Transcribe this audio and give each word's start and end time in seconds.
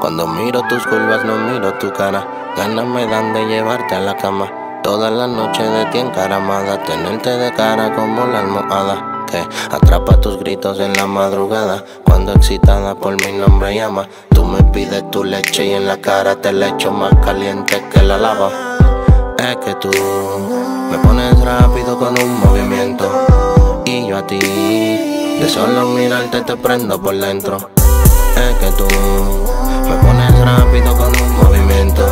Cuando 0.00 0.26
miro 0.26 0.62
tus 0.62 0.86
curvas, 0.86 1.26
no 1.26 1.36
miro 1.36 1.74
tu 1.74 1.92
cara. 1.92 2.26
Ganas 2.56 2.86
me 2.86 3.06
dan 3.06 3.34
de 3.34 3.44
llevarte 3.44 3.96
a 3.96 4.00
la 4.00 4.16
cama. 4.16 4.50
Toda 4.82 5.10
la 5.10 5.26
noche 5.26 5.62
de 5.62 5.84
ti 5.86 5.98
encaramada, 5.98 6.82
tenerte 6.84 7.28
de 7.28 7.52
cara 7.52 7.94
como 7.94 8.24
la 8.26 8.40
almohada. 8.40 9.26
Que 9.30 9.46
atrapa 9.70 10.18
tus 10.18 10.38
gritos 10.38 10.80
en 10.80 10.94
la 10.94 11.06
madrugada. 11.06 11.84
Cuando 12.02 12.32
excitada 12.32 12.94
por 12.94 13.14
mi 13.26 13.32
nombre 13.32 13.74
llama, 13.74 14.08
tú 14.30 14.42
me 14.42 14.62
pides 14.72 15.10
tu 15.10 15.22
leche 15.22 15.66
y 15.66 15.72
en 15.72 15.86
la 15.86 15.98
cara 15.98 16.34
te 16.34 16.50
la 16.50 16.68
echo 16.68 16.90
más 16.92 17.14
caliente 17.22 17.84
que 17.92 18.02
la 18.02 18.16
lava. 18.16 18.50
Es 19.36 19.56
que 19.58 19.74
tú 19.74 19.90
me 20.90 20.96
pones 20.96 21.38
rápido 21.44 21.98
con 21.98 22.18
un 22.18 22.40
movimiento 22.40 23.82
y 23.84 24.06
yo 24.06 24.16
a 24.16 24.26
ti 24.26 24.38
de 24.38 25.46
solo 25.46 25.84
mirarte 25.90 26.40
te 26.40 26.56
prendo 26.56 26.98
por 27.00 27.14
dentro. 27.14 27.58
Que 28.40 28.70
tú 28.72 28.88
me 29.84 29.96
pones 29.96 30.40
rápido 30.40 30.96
con 30.96 31.12
un 31.20 31.36
movimiento 31.42 32.06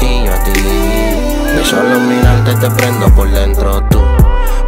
y 0.00 0.24
yo 0.26 0.34
a 0.34 0.44
ti 0.44 0.52
de 0.52 1.64
solo 1.64 1.98
mirarte 1.98 2.54
te 2.56 2.70
prendo 2.72 3.08
por 3.14 3.30
dentro. 3.30 3.82
Tú, 3.88 3.98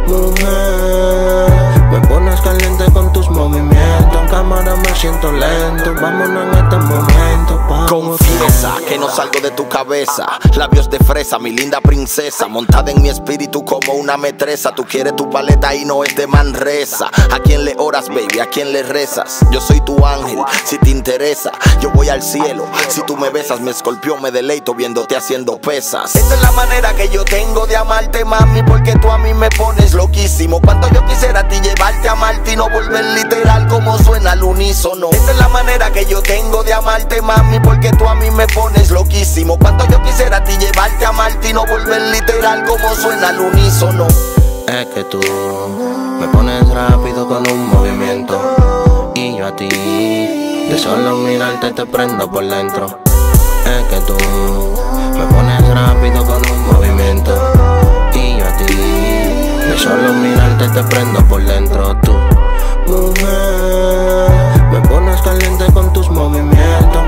mujer, 0.07 1.51
me 1.91 1.99
pones 2.07 2.41
caliente 2.41 2.85
con 2.91 3.13
tus 3.13 3.29
movimientos. 3.29 4.19
En 4.19 4.27
cámara 4.29 4.75
me 4.77 4.95
siento 4.95 5.31
lento. 5.31 5.93
Vámonos 6.01 6.57
en 6.57 6.63
este 6.63 6.77
momento. 6.77 7.48
Confiesa 7.89 8.75
que 8.87 8.99
no 8.99 9.09
salgo 9.09 9.39
de 9.39 9.49
tu 9.49 9.67
cabeza. 9.67 10.23
Labios 10.55 10.91
de 10.91 10.99
fresa, 10.99 11.39
mi 11.39 11.49
linda 11.49 11.81
princesa. 11.81 12.47
Montada 12.47 12.91
en 12.91 13.01
mi 13.01 13.09
espíritu 13.09 13.65
como 13.65 13.93
una 13.93 14.15
metresa. 14.15 14.75
Tú 14.75 14.85
quieres 14.85 15.15
tu 15.15 15.27
paleta 15.27 15.73
y 15.73 15.85
no 15.85 16.03
es 16.03 16.15
de 16.15 16.27
Manresa. 16.27 17.09
¿A 17.31 17.39
quién 17.39 17.65
le 17.65 17.73
oras, 17.79 18.09
baby? 18.09 18.41
¿A 18.41 18.45
quién 18.45 18.73
le 18.73 18.83
rezas? 18.83 19.39
Yo 19.49 19.59
soy 19.59 19.81
tu 19.81 20.05
ángel, 20.05 20.37
si 20.65 20.77
te 20.77 20.91
interesa. 20.91 21.51
Yo 21.81 21.89
voy 21.89 22.09
al 22.09 22.21
cielo. 22.21 22.67
Si 22.89 23.01
tú 23.07 23.17
me 23.17 23.31
besas, 23.31 23.59
me 23.59 23.71
escolpió, 23.71 24.17
me 24.17 24.29
deleito 24.29 24.75
viéndote 24.75 25.15
haciendo 25.15 25.59
pesas. 25.59 26.15
Esta 26.15 26.35
es 26.35 26.41
la 26.43 26.51
manera 26.51 26.93
que 26.93 27.09
yo 27.09 27.25
tengo 27.25 27.65
de 27.65 27.75
amarte, 27.75 28.23
mami. 28.23 28.61
Porque 28.61 28.93
tú 29.01 29.09
a 29.09 29.17
mí 29.17 29.33
me 29.33 29.49
pones 29.49 29.95
loquísimo. 29.95 30.61
Cuando 30.61 30.87
yo 30.89 31.03
quisiera 31.07 31.39
a 31.39 31.47
ti 31.47 31.59
llevarte 31.59 32.07
a 32.07 32.13
Marte 32.13 32.51
y 32.51 32.55
no 32.55 32.69
volver 32.69 33.03
literal 33.15 33.67
como 33.67 33.97
suena 33.97 34.33
al 34.33 34.43
unísono. 34.43 35.09
Esta 35.11 35.31
es 35.31 35.37
la 35.39 35.47
manera 35.47 35.91
que 35.91 36.05
yo 36.05 36.21
tengo 36.21 36.63
de 36.63 36.73
amarte, 36.73 37.19
mami. 37.23 37.59
Porque 37.61 37.78
tú 37.87 38.07
a 38.07 38.15
mí 38.15 38.29
me 38.31 38.45
pones 38.47 38.91
loquísimo. 38.91 39.57
Cuando 39.57 39.87
yo 39.87 40.01
quisiera 40.03 40.37
a 40.37 40.43
ti 40.43 40.51
llevarte 40.57 41.05
a 41.05 41.11
Marte 41.11 41.49
y 41.49 41.53
no 41.53 41.65
volver 41.65 42.01
literal 42.11 42.65
como 42.65 42.93
suena 42.95 43.29
al 43.29 43.39
unísono. 43.39 44.07
Es 44.67 44.85
que 44.87 45.03
tú 45.05 45.19
me 46.19 46.27
pones 46.27 46.67
rápido 46.69 47.27
con 47.27 47.47
un 47.49 47.69
movimiento 47.69 49.11
y 49.15 49.37
yo 49.37 49.47
a 49.47 49.55
ti 49.55 49.67
de 49.67 50.77
solo 50.77 51.17
mirarte 51.17 51.71
te 51.71 51.85
prendo 51.85 52.29
por 52.29 52.45
dentro. 52.45 52.85
Es 53.65 53.83
que 53.87 53.99
tú 54.05 54.17
me 55.17 55.25
pones 55.25 55.67
rápido 55.69 56.25
con 56.25 56.41
un 56.51 56.73
movimiento 56.73 57.35
y 58.13 58.37
yo 58.37 58.45
a 58.45 58.57
ti 58.57 58.65
de 58.65 59.77
solo 59.77 60.13
mirarte 60.13 60.67
te 60.69 60.83
prendo 60.83 61.25
por 61.27 61.43
dentro. 61.43 61.95
Tú, 62.01 62.13
mujer, 62.87 64.31
me 64.71 64.81
pones 64.87 65.21
caliente 65.21 65.65
con 65.73 65.91
tus 65.93 66.09
movimientos. 66.09 66.98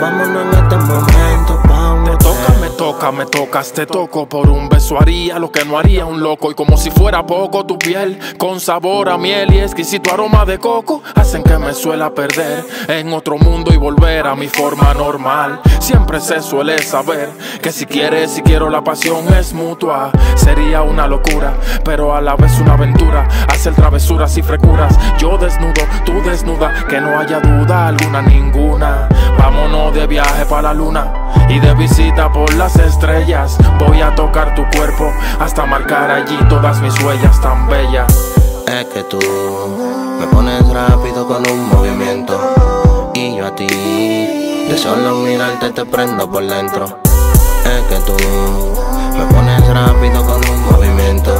Vámonos 0.00 0.42
en 0.42 0.62
este 0.62 0.76
momento 0.76 1.60
pa' 1.66 1.94
hotel. 1.94 2.18
toca, 2.18 2.52
me 2.60 2.70
toca, 2.70 3.12
me 3.12 3.26
tocas, 3.26 3.72
te 3.72 3.84
toco 3.84 4.28
Por 4.28 4.48
un 4.48 4.68
beso 4.68 5.00
haría 5.00 5.38
lo 5.40 5.50
que 5.50 5.64
no 5.64 5.76
haría 5.76 6.06
un 6.06 6.20
loco 6.20 6.52
Y 6.52 6.54
como 6.54 6.76
si 6.76 6.90
fuera 6.90 7.26
poco 7.26 7.66
tu 7.66 7.78
piel 7.78 8.18
Con 8.38 8.60
sabor 8.60 9.08
a 9.08 9.18
miel 9.18 9.52
y 9.52 9.58
exquisito 9.58 10.12
aroma 10.12 10.44
de 10.44 10.58
coco 10.58 11.02
Hacen 11.16 11.42
que 11.42 11.58
me 11.58 11.74
suela 11.74 12.14
perder 12.14 12.64
En 12.86 13.12
otro 13.12 13.38
mundo 13.38 13.72
y 13.72 13.76
volver 13.76 14.26
a 14.26 14.36
mi 14.36 14.46
forma 14.46 14.94
normal 14.94 15.60
Siempre 15.88 16.20
se 16.20 16.42
suele 16.42 16.76
saber 16.82 17.30
Que 17.62 17.72
si 17.72 17.86
quieres, 17.86 18.32
si 18.32 18.42
quiero 18.42 18.68
la 18.68 18.84
pasión 18.84 19.26
es 19.32 19.54
mutua 19.54 20.10
Sería 20.36 20.82
una 20.82 21.06
locura, 21.06 21.54
pero 21.82 22.14
a 22.14 22.20
la 22.20 22.36
vez 22.36 22.60
una 22.60 22.74
aventura 22.74 23.26
Hacer 23.48 23.74
travesuras 23.74 24.36
y 24.36 24.42
frecuras 24.42 24.94
Yo 25.16 25.38
desnudo, 25.38 25.80
tú 26.04 26.20
desnuda 26.22 26.74
Que 26.90 27.00
no 27.00 27.18
haya 27.18 27.40
duda 27.40 27.86
alguna, 27.86 28.20
ninguna 28.20 29.08
Vámonos 29.38 29.94
de 29.94 30.06
viaje 30.06 30.44
para 30.44 30.60
la 30.60 30.74
luna 30.74 31.14
y 31.48 31.58
de 31.58 31.72
visita 31.74 32.30
por 32.30 32.52
las 32.54 32.76
estrellas. 32.76 33.56
Voy 33.78 34.02
a 34.02 34.14
tocar 34.14 34.54
tu 34.54 34.68
cuerpo 34.76 35.10
hasta 35.40 35.64
marcar 35.64 36.10
allí 36.10 36.36
todas 36.50 36.82
mis 36.82 37.00
huellas 37.00 37.40
tan 37.40 37.66
bellas. 37.66 38.12
Es 38.66 38.84
que 38.86 39.02
tú 39.04 39.18
me 40.20 40.26
pones 40.26 40.68
rápido 40.68 41.26
con 41.26 41.48
un 41.48 41.57
solo 44.88 45.16
mirarte 45.16 45.70
te 45.70 45.84
prendo 45.84 46.30
por 46.30 46.42
dentro. 46.46 46.86
Es 46.86 47.82
que 47.90 47.96
tú 48.06 48.16
me 49.18 49.26
pones 49.34 49.68
rápido 49.68 50.24
con 50.24 50.40
un 50.48 50.72
movimiento 50.72 51.30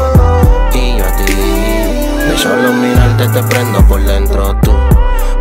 y 0.74 0.98
yo 0.98 1.04
a 1.06 1.16
ti 1.16 1.24
de 1.24 2.36
solo 2.36 2.74
mirarte 2.74 3.26
te 3.28 3.42
prendo 3.44 3.80
por 3.86 4.02
dentro. 4.04 4.54
Tú, 4.60 4.72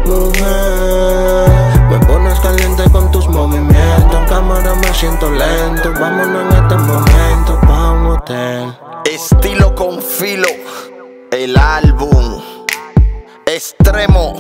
mujer, 0.06 1.50
me 1.90 2.00
pones 2.06 2.40
caliente 2.40 2.90
con 2.92 3.12
tus 3.12 3.28
movimientos. 3.28 4.22
En 4.22 4.26
cámara 4.26 4.74
me 4.76 4.94
siento 4.94 5.30
lento. 5.30 5.92
Vámonos 6.00 6.44
en 6.44 6.64
este 6.64 6.76
momento 6.76 7.60
pa' 7.68 7.92
un 7.92 8.06
hotel. 8.08 8.74
Estilo 9.04 9.76
con 9.76 10.02
filo, 10.02 10.48
el 11.32 11.58
álbum 11.58 12.42
extremo, 13.46 14.34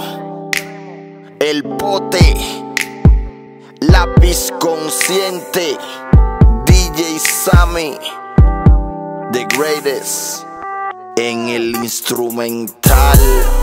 el 1.39 1.63
pote, 1.63 2.66
lápiz 3.81 4.51
consciente, 4.59 5.77
DJ 6.65 7.19
Sammy, 7.19 7.97
the 9.31 9.45
greatest 9.55 10.45
en 11.17 11.49
el 11.49 11.75
instrumental. 11.83 13.56